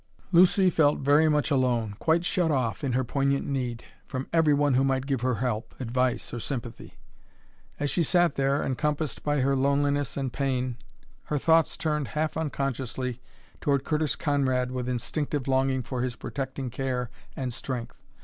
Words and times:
Lucy 0.31 0.71
felt 0.71 0.97
very 0.97 1.29
much 1.29 1.51
alone, 1.51 1.93
quite 1.99 2.25
shut 2.25 2.49
off, 2.49 2.83
in 2.83 2.93
her 2.93 3.03
poignant 3.03 3.45
need, 3.45 3.83
from 4.07 4.27
every 4.33 4.51
one 4.51 4.73
who 4.73 4.83
might 4.83 5.05
give 5.05 5.21
her 5.21 5.35
help, 5.35 5.75
advice, 5.79 6.33
or 6.33 6.39
sympathy. 6.39 6.97
As 7.79 7.91
she 7.91 8.01
sat 8.01 8.33
there, 8.33 8.63
encompassed 8.63 9.21
by 9.21 9.41
her 9.41 9.55
loneliness 9.55 10.17
and 10.17 10.33
pain, 10.33 10.77
her 11.25 11.37
thoughts 11.37 11.77
turned 11.77 12.07
half 12.07 12.35
unconsciously 12.35 13.21
toward 13.59 13.83
Curtis 13.83 14.15
Conrad 14.15 14.71
with 14.71 14.89
instinctive 14.89 15.47
longing 15.47 15.83
for 15.83 16.01
his 16.01 16.15
protecting 16.15 16.71
care 16.71 17.11
and 17.35 17.53
strength. 17.53 18.01